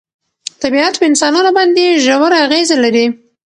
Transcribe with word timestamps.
طبیعت 0.61 0.93
په 0.97 1.05
انسانانو 1.09 1.51
باندې 1.57 1.99
ژوره 2.03 2.37
اغېزه 2.45 2.75
لري. 2.83 3.05